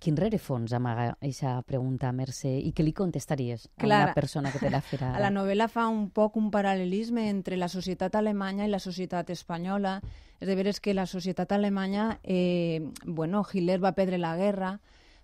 Quin 0.00 0.16
rerefons 0.16 0.72
amaga 0.76 1.10
aquesta 1.12 1.54
pregunta, 1.68 2.12
Mercè? 2.12 2.52
I 2.60 2.72
què 2.76 2.84
li 2.84 2.92
contestaries 2.96 3.66
a 3.66 3.82
Clar, 3.82 4.02
una 4.04 4.14
persona 4.16 4.52
que 4.52 4.60
te 4.60 4.70
la 4.72 4.80
farà 4.84 5.10
ara? 5.14 5.24
La 5.24 5.32
novel·la 5.32 5.68
fa 5.72 5.88
un 5.88 6.10
poc 6.12 6.36
un 6.40 6.50
paral·lelisme 6.52 7.26
entre 7.28 7.56
la 7.60 7.68
societat 7.68 8.16
alemanya 8.20 8.68
i 8.68 8.72
la 8.72 8.80
societat 8.80 9.32
espanyola. 9.32 9.98
És 10.40 10.48
de 10.48 10.56
veres 10.56 10.80
que 10.80 10.96
la 10.96 11.04
societat 11.04 11.52
alemanya, 11.52 12.18
eh, 12.24 12.80
bueno, 13.04 13.44
Hitler 13.44 13.80
va 13.82 13.92
perdre 13.92 14.16
la 14.16 14.36
guerra, 14.36 14.78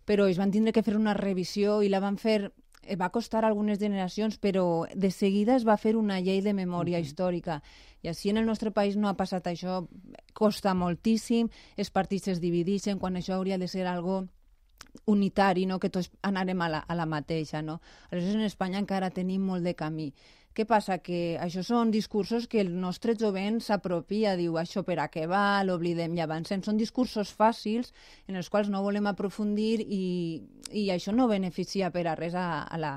però 0.06 0.28
es 0.28 0.36
van 0.36 0.52
tindre 0.52 0.72
que 0.72 0.84
fer 0.86 0.96
una 0.96 1.16
revisió 1.16 1.82
i 1.82 1.88
la 1.92 2.00
van 2.00 2.16
fer 2.16 2.52
va 2.94 3.10
costar 3.10 3.44
algunes 3.44 3.78
generacions, 3.78 4.38
però 4.38 4.86
de 4.94 5.10
seguida 5.10 5.56
es 5.56 5.66
va 5.66 5.76
fer 5.76 5.96
una 5.96 6.20
llei 6.20 6.40
de 6.42 6.54
memòria 6.54 6.98
-huh. 6.98 7.02
històrica. 7.02 7.62
I 8.02 8.08
així 8.08 8.30
en 8.30 8.36
el 8.36 8.46
nostre 8.46 8.70
país 8.70 8.96
no 8.96 9.08
ha 9.08 9.16
passat 9.16 9.46
això, 9.46 9.86
costa 10.32 10.74
moltíssim, 10.74 11.48
els 11.76 11.90
partits 11.90 12.28
es 12.28 12.40
divideixen 12.40 12.98
quan 12.98 13.16
això 13.16 13.34
hauria 13.34 13.58
de 13.58 13.68
ser 13.68 13.86
algo 13.86 14.28
unitari, 15.04 15.66
no? 15.66 15.78
que 15.78 15.90
tots 15.90 16.10
anarem 16.22 16.62
a 16.62 16.68
la, 16.68 16.78
a 16.78 16.94
la 16.94 17.06
mateixa. 17.06 17.62
No? 17.62 17.80
Aleshores, 18.10 18.34
en 18.34 18.42
Espanya 18.42 18.78
encara 18.78 19.10
tenim 19.10 19.42
molt 19.42 19.64
de 19.64 19.74
camí. 19.74 20.12
Què 20.56 20.64
passa? 20.64 20.94
Que 21.04 21.36
això 21.36 21.60
són 21.60 21.90
discursos 21.92 22.46
que 22.48 22.62
el 22.62 22.70
nostre 22.80 23.12
jovent 23.20 23.58
s'apropia, 23.60 24.30
diu 24.40 24.54
això 24.56 24.80
per 24.86 24.94
a 25.02 25.04
què 25.12 25.26
va, 25.28 25.60
l'oblidem 25.68 26.14
i 26.16 26.22
avancem. 26.24 26.62
Són 26.64 26.78
discursos 26.80 27.28
fàcils 27.36 27.92
en 28.24 28.38
els 28.40 28.48
quals 28.48 28.70
no 28.72 28.80
volem 28.86 29.04
aprofundir 29.10 29.84
i, 29.84 30.06
i 30.72 30.86
això 30.94 31.12
no 31.12 31.28
beneficia 31.28 31.90
per 31.92 32.06
a 32.08 32.16
res 32.16 32.38
a, 32.40 32.46
a, 32.64 32.80
la, 32.80 32.94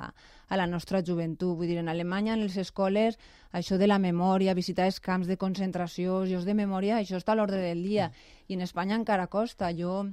a 0.48 0.62
la 0.62 0.70
nostra 0.72 1.04
joventut. 1.04 1.58
Vull 1.60 1.68
dir, 1.68 1.82
en 1.84 1.92
Alemanya, 1.92 2.38
en 2.38 2.46
les 2.46 2.56
escoles, 2.64 3.20
això 3.52 3.76
de 3.76 3.92
la 3.92 4.00
memòria, 4.00 4.56
visitar 4.56 4.88
els 4.88 5.04
camps 5.04 5.28
de 5.28 5.36
concentració, 5.36 6.24
jocs 6.32 6.48
de 6.48 6.56
memòria, 6.56 7.04
això 7.04 7.20
està 7.20 7.36
a 7.36 7.42
l'ordre 7.42 7.60
del 7.60 7.84
dia. 7.84 8.08
I 8.48 8.56
en 8.56 8.64
Espanya 8.70 8.96
encara 8.96 9.28
costa. 9.28 9.76
Jo 9.76 10.06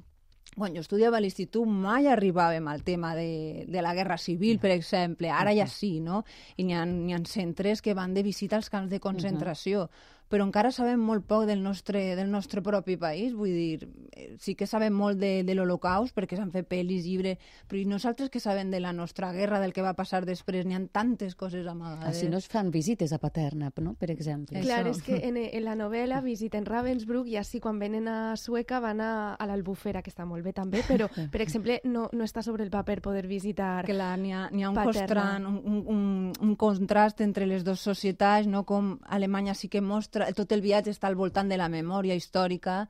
quan 0.55 0.75
jo 0.75 0.81
estudiava 0.81 1.19
a 1.19 1.21
l'institut 1.21 1.69
mai 1.69 2.07
arribàvem 2.09 2.69
al 2.69 2.83
tema 2.85 3.15
de, 3.17 3.65
de 3.69 3.83
la 3.83 3.95
guerra 3.95 4.17
civil, 4.17 4.61
per 4.63 4.71
exemple. 4.71 5.31
Ara 5.31 5.53
ja 5.57 5.67
sí, 5.67 5.99
no? 6.01 6.23
I 6.57 6.65
n'hi 6.65 6.77
ha, 6.77 6.85
ha 6.85 7.23
centres 7.29 7.83
que 7.83 7.95
van 7.95 8.15
de 8.15 8.23
visita 8.23 8.57
als 8.57 8.71
camps 8.71 8.91
de 8.91 9.01
concentració. 9.01 9.87
Uh 9.87 9.89
-huh 9.89 10.15
però 10.29 10.47
encara 10.47 10.73
sabem 10.75 11.01
molt 11.01 11.27
poc 11.29 11.45
del 11.47 11.63
nostre, 11.63 12.17
del 12.19 12.31
nostre 12.31 12.63
propi 12.63 12.97
país, 12.99 13.35
vull 13.37 13.53
dir, 13.55 13.89
eh, 14.11 14.35
sí 14.43 14.57
que 14.59 14.67
sabem 14.67 14.95
molt 14.95 15.21
de, 15.23 15.45
de 15.47 15.55
l'Holocaust, 15.55 16.15
perquè 16.17 16.39
s'han 16.39 16.51
fet 16.51 16.67
pel·lis, 16.67 17.05
llibres, 17.07 17.39
però 17.71 17.79
i 17.79 17.85
nosaltres 17.87 18.31
que 18.35 18.43
sabem 18.43 18.73
de 18.73 18.81
la 18.83 18.93
nostra 18.93 19.31
guerra, 19.33 19.61
del 19.63 19.73
que 19.73 19.85
va 19.87 19.95
passar 19.95 20.25
després, 20.27 20.67
n'hi 20.67 20.75
ha 20.75 20.83
tantes 20.91 21.37
coses 21.39 21.67
amagades. 21.71 22.09
Així 22.11 22.31
no 22.31 22.41
es 22.43 22.49
fan 22.51 22.73
visites 22.75 23.15
a 23.15 23.21
Paterna, 23.23 23.71
no? 23.83 23.95
per 23.95 24.11
exemple. 24.11 24.59
Clar, 24.65 24.83
Això. 24.83 24.97
és 24.97 25.03
que 25.07 25.21
en, 25.29 25.39
en 25.39 25.65
la 25.65 25.77
novel·la 25.79 26.21
visiten 26.25 26.67
Ravensbrück 26.67 27.31
i 27.31 27.39
així 27.39 27.61
quan 27.63 27.79
venen 27.79 28.11
a 28.11 28.19
Sueca 28.41 28.81
van 28.83 29.01
a, 29.05 29.13
a 29.39 29.47
l'Albufera, 29.47 30.03
que 30.03 30.11
està 30.11 30.27
molt 30.27 30.43
bé 30.43 30.53
també, 30.57 30.83
però, 30.89 31.07
per 31.35 31.45
exemple, 31.45 31.79
no, 31.85 32.09
no 32.13 32.27
està 32.27 32.43
sobre 32.43 32.67
el 32.67 32.73
paper 32.75 32.99
poder 33.05 33.27
visitar 33.31 33.85
Clar, 33.87 34.13
n'hi 34.19 34.35
ha, 34.35 34.49
ha 34.51 34.75
un, 34.75 34.83
costran, 34.83 35.47
un, 35.47 35.81
un, 35.87 36.05
un 36.43 36.59
contrast 36.59 37.23
entre 37.23 37.47
les 37.47 37.63
dues 37.63 37.79
societats, 37.79 38.51
no? 38.51 38.65
com 38.67 38.97
Alemanya 39.07 39.55
sí 39.55 39.71
que 39.71 39.81
mostra 39.85 40.16
tot 40.37 40.53
el 40.53 40.65
viatge 40.65 40.95
està 40.95 41.11
al 41.11 41.19
voltant 41.19 41.49
de 41.49 41.59
la 41.61 41.69
memòria 41.73 42.17
històrica 42.17 42.87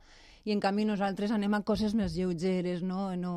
i 0.47 0.53
en 0.53 0.61
canvi 0.63 0.85
nosaltres 0.87 1.33
anem 1.35 1.57
a 1.57 1.63
coses 1.67 1.91
més 1.97 2.13
lleugeres, 2.15 2.79
no? 2.79 3.09
no 3.19 3.33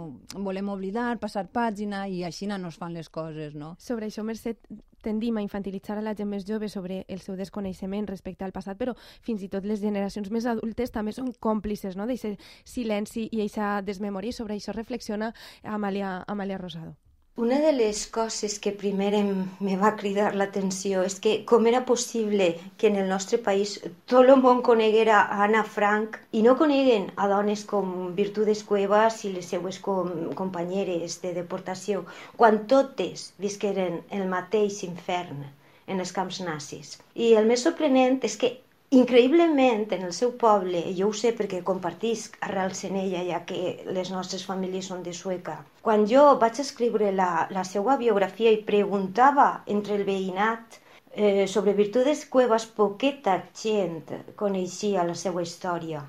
volem 0.46 0.68
oblidar, 0.70 1.18
passar 1.18 1.48
pàgina 1.50 2.04
i 2.06 2.22
així 2.22 2.46
no 2.46 2.60
es 2.68 2.78
fan 2.78 2.94
les 2.94 3.10
coses, 3.10 3.56
no? 3.58 3.72
Sobre 3.82 4.06
això, 4.06 4.22
Mercè, 4.22 4.54
tendim 5.02 5.36
a 5.36 5.42
infantilitzar 5.42 5.98
a 5.98 6.06
la 6.06 6.14
gent 6.14 6.30
més 6.30 6.46
jove 6.46 6.68
sobre 6.68 7.02
el 7.08 7.18
seu 7.18 7.34
desconeixement 7.34 8.06
respecte 8.06 8.46
al 8.46 8.54
passat, 8.54 8.78
però 8.78 8.94
fins 9.26 9.42
i 9.42 9.50
tot 9.50 9.66
les 9.66 9.82
generacions 9.82 10.30
més 10.30 10.46
adultes 10.46 10.94
també 10.94 11.10
són 11.16 11.34
còmplices 11.40 11.98
no? 11.98 12.06
d'aquest 12.06 12.38
silenci 12.62 13.26
i 13.26 13.42
aquesta 13.42 13.80
desmemòria 13.82 14.30
i 14.30 14.36
sobre 14.36 14.54
això 14.54 14.76
reflexiona 14.76 15.34
Amàlia, 15.64 16.20
Amàlia 16.28 16.62
Rosado. 16.62 16.94
Una 17.36 17.58
de 17.60 17.70
les 17.72 18.00
coses 18.14 18.58
que 18.58 18.70
primer 18.80 19.10
em, 19.16 19.28
me 19.66 19.76
va 19.82 19.90
cridar 20.00 20.32
l'atenció 20.40 21.04
és 21.08 21.14
que 21.24 21.30
com 21.52 21.68
era 21.70 21.80
possible 21.90 22.48
que 22.76 22.88
en 22.90 22.98
el 23.02 23.08
nostre 23.12 23.38
país 23.46 23.72
tot 24.12 24.18
el 24.20 24.42
món 24.42 24.60
coneguera 24.66 25.20
a 25.20 25.38
Anna 25.46 25.62
Frank 25.76 26.18
i 26.36 26.42
no 26.46 26.56
coneguen 26.58 27.06
a 27.16 27.28
dones 27.32 27.62
com 27.70 27.94
Virtudes 28.18 28.64
Cuevas 28.72 29.22
i 29.24 29.32
les 29.36 29.48
seues 29.54 29.78
com, 29.86 30.10
companyeres 30.42 31.20
de 31.22 31.32
deportació, 31.38 32.04
quan 32.36 32.64
totes 32.74 33.30
visqueren 33.46 34.02
el 34.10 34.26
mateix 34.34 34.82
infern 34.90 35.46
en 35.86 36.04
els 36.04 36.12
camps 36.18 36.42
nazis. 36.44 36.98
I 37.14 37.32
el 37.40 37.48
més 37.48 37.64
sorprenent 37.64 38.20
és 38.26 38.36
que 38.42 38.56
Increïblement, 38.98 39.82
en 39.94 40.00
el 40.06 40.12
seu 40.16 40.30
poble, 40.38 40.78
jo 40.98 41.08
ho 41.08 41.16
sé 41.18 41.30
perquè 41.40 41.58
compartisc 41.66 42.36
arrels 42.46 42.80
en 42.88 42.96
ella, 42.98 43.20
ja 43.26 43.36
que 43.46 43.58
les 43.96 44.08
nostres 44.10 44.42
famílies 44.48 44.88
són 44.90 45.04
de 45.04 45.12
Sueca, 45.18 45.54
quan 45.86 46.08
jo 46.12 46.24
vaig 46.40 46.58
escriure 46.58 47.12
la, 47.14 47.28
la 47.54 47.62
seva 47.68 47.94
biografia 48.00 48.50
i 48.50 48.58
preguntava 48.70 49.44
entre 49.74 49.94
el 49.94 50.02
veïnat 50.08 50.80
eh, 51.14 51.46
sobre 51.52 51.76
Virtudes 51.82 52.24
Cuevas, 52.32 52.66
poqueta 52.80 53.36
gent 53.60 54.10
coneixia 54.42 55.06
la 55.06 55.14
seva 55.22 55.46
història. 55.46 56.02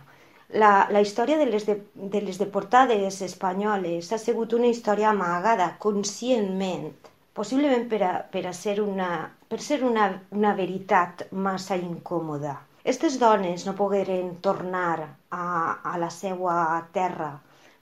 La, 0.64 0.72
la 0.90 1.06
història 1.06 1.38
de 1.38 1.48
les, 1.52 1.70
de, 1.70 1.78
de 2.18 2.24
les 2.26 2.42
deportades 2.42 3.22
espanyoles 3.30 4.10
ha 4.10 4.22
sigut 4.26 4.58
una 4.58 4.74
història 4.74 5.12
amagada 5.12 5.76
conscientment, 5.86 6.90
possiblement 7.38 7.86
per 7.94 8.02
a, 8.10 8.12
per 8.34 8.48
a 8.50 8.58
ser, 8.64 8.80
una, 8.82 9.14
per 9.54 9.62
ser 9.70 9.84
una, 9.94 10.10
una 10.34 10.58
veritat 10.64 11.28
massa 11.32 11.78
incòmoda. 11.78 12.58
Aquestes 12.82 13.20
dones 13.22 13.68
no 13.68 13.76
pogueren 13.78 14.36
tornar 14.42 14.98
a, 15.30 15.46
a 15.92 15.94
la 16.02 16.10
seva 16.10 16.56
terra 16.96 17.32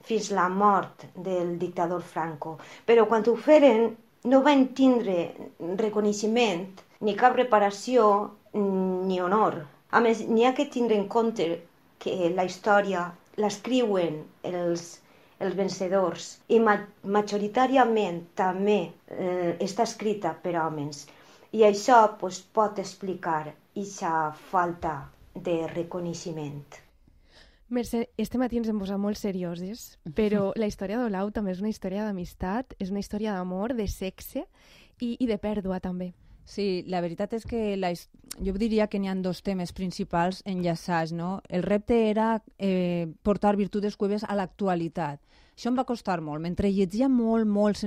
fins 0.04 0.30
la 0.36 0.48
mort 0.52 1.06
del 1.14 1.56
dictador 1.58 2.02
Franco, 2.02 2.58
però 2.86 3.06
quan 3.08 3.24
ho 3.28 3.34
feren 3.48 3.94
no 4.28 4.42
van 4.44 4.66
tindre 4.76 5.16
reconeixement, 5.80 6.66
ni 7.00 7.14
cap 7.16 7.36
reparació, 7.36 8.06
ni 8.52 9.20
honor. 9.24 9.56
A 9.90 10.00
més, 10.04 10.20
n'hi 10.28 10.44
ha 10.44 10.52
que 10.58 10.68
tindre 10.74 10.98
en 11.00 11.06
compte 11.08 11.46
que 12.02 12.28
la 12.36 12.44
història 12.48 13.06
l'escriuen 13.40 14.20
els, 14.50 14.84
els 15.40 15.56
vencedors 15.56 16.28
i 16.52 16.60
ma 16.60 16.76
majoritàriament 17.16 18.20
també 18.42 18.78
eh, 18.84 19.56
està 19.68 19.88
escrita 19.88 20.34
per 20.44 20.56
homes. 20.60 21.06
I 21.52 21.64
això 21.66 22.02
pues, 22.20 22.38
pot 22.54 22.78
explicar 22.78 23.40
aquesta 23.48 24.30
falta 24.50 24.94
de 25.34 25.66
reconeixement. 25.72 26.78
Mercè, 27.70 28.04
este 28.18 28.38
matí 28.38 28.58
ens 28.58 28.68
hem 28.70 28.78
posat 28.82 28.98
molt 28.98 29.18
serioses, 29.18 29.96
però 30.18 30.50
la 30.58 30.66
història 30.66 30.98
d'Olau 30.98 31.30
també 31.30 31.52
és 31.54 31.60
una 31.62 31.70
història 31.70 32.06
d'amistat, 32.06 32.74
és 32.82 32.90
una 32.90 32.98
història 33.02 33.36
d'amor, 33.36 33.76
de 33.78 33.86
sexe 33.86 34.42
i, 34.98 35.14
i 35.18 35.26
de 35.30 35.38
pèrdua 35.38 35.78
també. 35.82 36.10
Sí, 36.50 36.82
la 36.90 36.98
veritat 36.98 37.36
és 37.36 37.44
que 37.46 37.76
la, 37.78 37.92
jo 38.42 38.52
diria 38.58 38.88
que 38.90 38.98
n'hi 38.98 39.06
ha 39.06 39.14
dos 39.22 39.44
temes 39.46 39.70
principals 39.70 40.40
enllaçats. 40.50 41.12
No? 41.14 41.36
El 41.48 41.62
repte 41.62 41.94
era 42.10 42.40
eh, 42.58 43.06
portar 43.22 43.54
Virtudes 43.60 43.96
Cueves 43.96 44.24
a 44.26 44.34
l'actualitat. 44.34 45.20
Això 45.54 45.70
em 45.70 45.78
va 45.78 45.84
costar 45.86 46.18
molt. 46.24 46.42
Mentre 46.42 46.72
llegia 46.74 47.06
molt, 47.12 47.46
molt, 47.46 47.84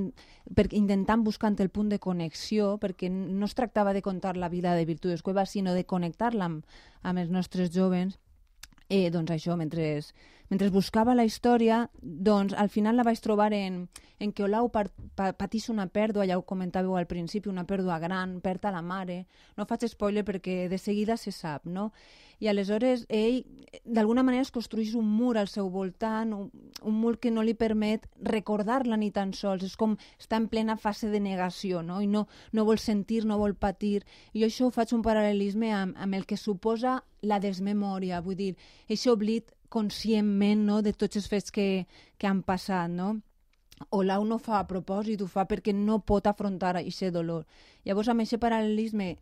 per, 0.56 0.68
intentant 0.78 1.26
buscant 1.26 1.60
el 1.60 1.74
punt 1.76 1.90
de 1.92 2.00
connexió, 2.00 2.78
perquè 2.80 3.10
no 3.12 3.50
es 3.50 3.56
tractava 3.58 3.92
de 3.92 4.04
contar 4.06 4.38
la 4.38 4.48
vida 4.48 4.76
de 4.78 4.86
Virtudes 4.86 5.24
Cuevas, 5.26 5.52
sinó 5.58 5.74
de 5.74 5.84
connectar-la 5.84 6.48
amb, 6.48 6.78
amb 7.02 7.20
els 7.20 7.34
nostres 7.34 7.74
jovens, 7.74 8.20
eh, 8.88 9.10
doncs 9.12 9.34
això, 9.34 9.58
mentre 9.58 9.98
mentre 10.54 10.70
buscava 10.70 11.16
la 11.18 11.24
història, 11.26 11.88
doncs 11.98 12.54
al 12.54 12.70
final 12.70 13.00
la 13.00 13.06
vaig 13.08 13.18
trobar 13.26 13.50
en, 13.58 13.88
en 14.22 14.34
que 14.38 14.44
Olau 14.46 14.68
pa, 14.70 14.84
pa, 15.18 15.32
patís 15.34 15.66
una 15.74 15.88
pèrdua, 15.90 16.28
ja 16.30 16.38
ho 16.38 16.44
comentàveu 16.46 16.94
al 16.94 17.08
principi, 17.10 17.50
una 17.50 17.64
pèrdua 17.66 17.98
gran, 18.04 18.36
perd 18.44 18.68
a 18.70 18.74
la 18.76 18.84
mare. 18.86 19.24
No 19.58 19.66
faig 19.66 19.88
spoiler 19.90 20.22
perquè 20.28 20.68
de 20.70 20.78
seguida 20.78 21.18
se 21.18 21.34
sap, 21.34 21.66
no? 21.66 21.90
I 22.44 22.52
aleshores 22.52 23.08
ell, 23.10 23.40
d'alguna 23.82 24.22
manera, 24.22 24.46
es 24.46 24.52
construeix 24.54 24.94
un 25.00 25.08
mur 25.10 25.38
al 25.40 25.50
seu 25.50 25.72
voltant, 25.74 26.36
un, 26.38 26.70
un 26.84 27.00
mur 27.02 27.16
que 27.18 27.32
no 27.32 27.42
li 27.42 27.56
permet 27.58 28.06
recordar-la 28.22 29.00
ni 29.00 29.10
tan 29.16 29.34
sols. 29.34 29.66
És 29.66 29.74
com 29.80 29.96
està 30.20 30.38
en 30.38 30.50
plena 30.52 30.78
fase 30.78 31.10
de 31.10 31.24
negació, 31.24 31.82
no? 31.82 31.98
I 32.04 32.12
no, 32.12 32.28
no 32.54 32.68
vol 32.70 32.78
sentir, 32.84 33.24
no 33.26 33.40
vol 33.42 33.58
patir. 33.58 34.04
I 34.34 34.44
jo 34.44 34.52
això 34.52 34.70
ho 34.70 34.76
faig 34.76 34.94
un 34.94 35.02
paral·lelisme 35.02 35.74
amb, 35.74 35.98
amb 35.98 36.20
el 36.20 36.30
que 36.30 36.38
suposa 36.38 37.00
la 37.24 37.40
desmemòria, 37.40 38.22
vull 38.22 38.38
dir, 38.38 38.54
aquest 38.86 39.08
oblit 39.08 39.54
conscientment 39.74 40.66
no, 40.70 40.82
de 40.86 40.94
tots 40.94 41.20
els 41.20 41.30
fets 41.30 41.54
que, 41.54 41.68
que 42.18 42.30
han 42.30 42.44
passat, 42.46 42.92
no? 42.94 43.16
Olau 43.98 44.24
no 44.28 44.38
fa 44.40 44.60
a 44.60 44.68
propòsit, 44.70 45.22
ho 45.22 45.28
fa 45.28 45.48
perquè 45.50 45.74
no 45.76 46.00
pot 46.06 46.30
afrontar 46.30 46.76
aquest 46.78 47.10
dolor. 47.16 47.48
Llavors, 47.84 48.12
amb 48.14 48.24
aquest 48.24 48.40
paral·lelisme 48.42 49.16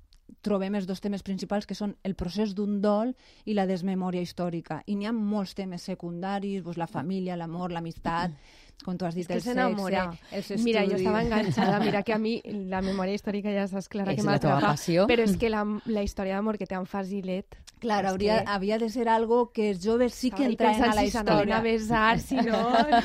trobem 0.45 0.75
els 0.75 0.87
dos 0.87 1.01
temes 1.03 1.23
principals, 1.27 1.65
que 1.67 1.75
són 1.75 1.95
el 2.07 2.15
procés 2.19 2.53
d'un 2.55 2.79
dol 2.83 3.11
i 3.45 3.55
la 3.57 3.67
desmemòria 3.67 4.23
històrica. 4.23 4.81
I 4.87 4.95
n'hi 4.95 5.09
ha 5.09 5.15
molts 5.15 5.55
temes 5.57 5.87
secundaris, 5.89 6.63
doncs 6.63 6.79
la 6.79 6.87
família, 6.87 7.37
l'amor, 7.39 7.71
l'amistat, 7.71 8.35
com 8.83 8.97
tu 8.97 9.05
has 9.05 9.15
dit, 9.15 9.29
el 9.29 9.41
sexe, 9.41 9.55
els 9.55 10.51
estudis... 10.51 10.63
Mira, 10.65 10.85
jo 10.89 10.97
estava 10.97 11.23
enganxada, 11.23 11.79
mira 11.83 12.03
que 12.03 12.13
a 12.13 12.19
mi 12.21 12.37
la 12.73 12.81
memòria 12.85 13.17
històrica 13.17 13.53
ja 13.55 13.67
saps 13.71 13.89
clara 13.91 14.15
és 14.15 14.21
que 14.21 14.27
m'atrapa, 14.27 14.75
però 15.09 15.27
és 15.27 15.37
que 15.37 15.51
la, 15.53 15.65
la 15.85 16.05
història 16.05 16.39
d'amor 16.39 16.57
que 16.61 16.69
té 16.69 16.79
en 16.79 16.89
Fasilet 16.89 17.61
Clar, 17.81 18.05
hauria, 18.05 18.43
que... 18.43 18.51
havia 18.53 18.77
de 18.77 18.89
ser 18.93 19.07
algo 19.09 19.47
que 19.49 19.71
els 19.71 19.79
joves 19.81 20.13
sí 20.13 20.29
que 20.29 20.45
entraven 20.45 20.83
a 20.85 20.93
la 20.93 21.01
si 21.01 21.07
història. 21.09 21.57
a 21.57 21.61
besar, 21.65 22.19
si 22.21 22.37
no... 22.37 22.59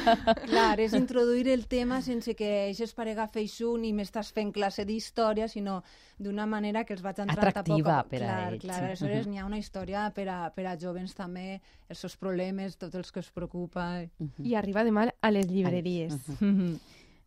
Clar, 0.51 0.75
és 0.85 0.93
introduir 1.01 1.49
el 1.49 1.65
tema 1.67 2.03
sense 2.05 2.35
que 2.37 2.51
aquestes 2.67 2.93
parega 2.93 3.25
feixun 3.33 3.87
i 3.89 3.95
m'estàs 3.97 4.35
fent 4.37 4.53
classe 4.53 4.85
d'història, 4.85 5.49
sinó 5.49 5.79
d'una 6.21 6.45
manera 6.45 6.85
que 6.85 6.93
els 6.93 7.01
vaig 7.01 7.23
entrar 7.25 7.49
Atractiva 7.49 8.03
poc... 8.03 8.11
per 8.13 8.21
clar, 8.21 8.37
a 8.37 8.51
ells. 8.51 8.67
Clar, 8.67 8.83
aleshores 8.85 9.25
uh 9.25 9.25
-huh. 9.25 9.31
n'hi 9.31 9.39
ha 9.41 9.47
una 9.47 9.59
història 9.59 10.11
per 10.13 10.29
a, 10.29 10.39
per 10.51 10.67
a 10.67 10.77
jovens 10.77 11.15
també, 11.15 11.61
els 11.89 11.99
seus 11.99 12.17
problemes, 12.17 12.77
tots 12.77 12.95
els 12.95 13.13
que 13.13 13.21
es 13.21 13.31
preocupa. 13.31 14.05
Uh 14.19 14.29
-huh. 14.29 14.45
I 14.45 14.55
arriba 14.57 14.85
demà 14.85 15.09
a 15.21 15.31
les 15.31 15.47
llibreries. 15.47 15.66
Uh 16.13 16.39
-huh. 16.41 16.79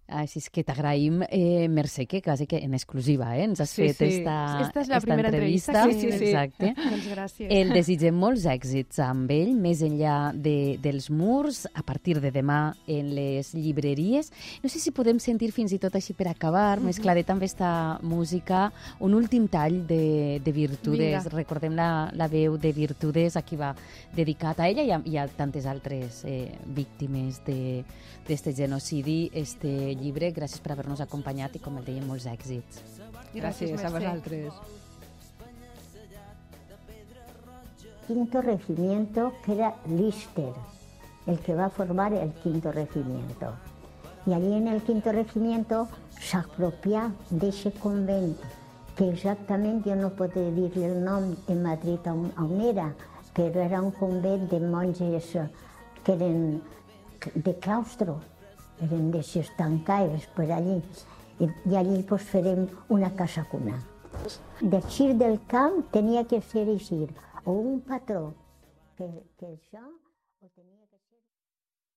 Així 0.09 0.39
és 0.39 0.49
que 0.49 0.63
t'agraïm, 0.65 1.21
eh, 1.29 1.67
Mercè, 1.69 2.07
que 2.09 2.21
quasi 2.21 2.47
que 2.49 2.57
en 2.57 2.73
exclusiva 2.73 3.35
eh, 3.37 3.43
ens 3.43 3.59
has 3.61 3.69
Sí, 3.69 3.83
fet 3.87 3.97
sí. 3.97 4.05
esta, 4.19 4.35
Esta 4.63 4.81
és 4.81 4.87
la 4.89 4.97
esta 4.97 5.05
primera 5.05 5.29
entrevista. 5.29 5.83
entrevista, 5.83 6.01
sí, 6.01 6.11
sí, 6.11 6.17
sí. 6.17 6.25
Exacte. 6.31 6.73
Doncs 6.89 7.07
gràcies. 7.11 7.47
El 7.51 7.73
desitgem 7.73 8.15
molts 8.17 8.45
èxits 8.49 8.99
amb 9.05 9.29
ell, 9.31 9.53
més 9.55 9.83
enllà 9.85 10.31
de, 10.33 10.77
dels 10.81 11.09
murs, 11.11 11.67
a 11.73 11.83
partir 11.83 12.19
de 12.19 12.31
demà 12.31 12.73
en 12.87 13.13
les 13.13 13.53
llibreries. 13.53 14.31
No 14.63 14.69
sé 14.69 14.79
si 14.79 14.91
podem 14.91 15.19
sentir 15.19 15.51
fins 15.53 15.71
i 15.73 15.79
tot 15.79 15.93
així 15.95 16.13
per 16.17 16.27
acabar, 16.31 16.79
més 16.81 16.99
claret 16.99 17.29
amb 17.29 17.43
esta 17.45 17.99
música, 18.01 18.71
un 18.99 19.13
últim 19.13 19.47
tall 19.47 19.85
de, 19.87 20.39
de 20.43 20.51
Virtudes. 20.51 21.23
Vinga. 21.23 21.35
Recordem 21.37 21.75
la, 21.77 22.09
la 22.17 22.27
veu 22.27 22.57
de 22.57 22.73
Virtudes, 22.73 23.37
a 23.37 23.43
qui 23.45 23.55
va 23.59 23.75
dedicat 24.15 24.59
a 24.59 24.67
ella 24.69 24.83
i 24.83 24.91
a, 24.91 25.01
i 25.05 25.17
a 25.21 25.27
tantes 25.27 25.65
altres 25.69 26.23
eh, 26.25 26.49
víctimes 26.65 27.43
de- 27.45 27.83
d'este 28.29 28.51
genocidi, 28.53 29.31
este 29.33 29.95
llibre. 29.99 30.31
Gràcies 30.35 30.61
per 30.63 30.73
haver-nos 30.73 31.01
acompanyat 31.05 31.55
i, 31.55 31.63
com 31.63 31.77
el 31.77 31.85
dèiem, 31.85 32.05
molts 32.07 32.25
èxits. 32.29 32.83
Gràcies, 33.33 33.75
a 33.77 33.89
Mercè. 33.89 33.91
vosaltres. 33.97 34.53
Quinto 38.07 38.41
regimiento, 38.41 39.33
que 39.45 39.53
era 39.53 39.75
Lister, 39.85 40.53
el 41.27 41.39
que 41.39 41.53
va 41.53 41.65
a 41.65 41.69
formar 41.69 42.11
el 42.13 42.31
quinto 42.41 42.71
regimiento. 42.71 43.53
Y 44.25 44.33
allí 44.33 44.53
en 44.53 44.67
el 44.67 44.81
quinto 44.81 45.11
regimiento 45.11 45.87
s'apropià 46.19 47.07
d'eixe 47.29 47.71
convent, 47.79 48.35
que 48.95 49.07
exactament 49.09 49.79
jo 49.85 49.95
no 49.95 50.09
puc 50.17 50.33
dir-li 50.35 50.83
el 50.83 50.97
nom 51.05 51.31
en 51.47 51.61
Madrid 51.63 52.05
on, 52.11 52.27
on 52.37 52.59
era, 52.61 52.89
però 53.33 53.61
era 53.63 53.81
un 53.81 53.91
convent 53.95 54.49
de 54.51 54.59
monges 54.59 55.35
eh, 55.35 55.47
que 56.03 56.13
eren 56.17 56.61
de 57.35 57.53
claustro, 57.63 58.19
eren 58.85 59.11
de 59.11 59.21
tancades 59.57 60.27
per 60.35 60.49
allí. 60.51 60.81
I, 61.39 61.47
i 61.71 61.75
allí 61.79 62.01
pues, 62.03 62.23
farem 62.27 62.67
una 62.89 63.13
casa 63.15 63.45
cuna. 63.51 63.77
D'eixir 64.59 65.13
del 65.15 65.39
camp 65.47 65.85
tenia 65.93 66.25
que 66.27 66.41
ser 66.41 66.67
així, 66.67 67.07
o 67.45 67.51
un 67.51 67.79
patró, 67.79 68.33
que, 68.97 69.07
que 69.39 69.47
això 69.53 69.85
ho 69.85 70.49
tenia 70.49 70.78